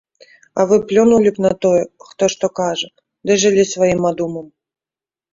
[0.61, 2.89] А вы плюнулі б на тое, хто што кажа,
[3.31, 4.47] ды жылі сваім адумам.